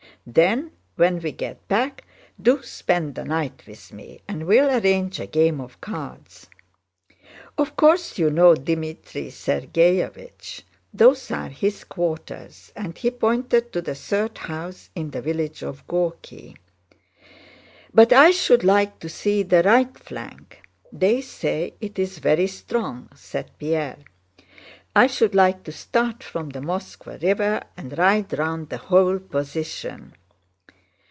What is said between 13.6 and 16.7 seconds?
to the third house in the village of Górki.